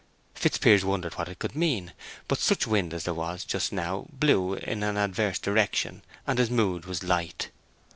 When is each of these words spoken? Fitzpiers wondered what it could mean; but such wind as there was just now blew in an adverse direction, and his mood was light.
Fitzpiers 0.33 0.83
wondered 0.83 1.13
what 1.15 1.29
it 1.29 1.37
could 1.37 1.55
mean; 1.55 1.93
but 2.27 2.39
such 2.39 2.65
wind 2.65 2.91
as 2.91 3.03
there 3.03 3.13
was 3.13 3.45
just 3.45 3.71
now 3.71 4.07
blew 4.11 4.55
in 4.55 4.81
an 4.81 4.97
adverse 4.97 5.37
direction, 5.37 6.01
and 6.25 6.39
his 6.39 6.49
mood 6.49 6.85
was 6.85 7.03
light. 7.03 7.49